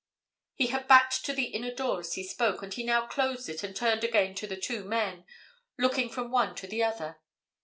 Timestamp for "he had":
0.55-0.87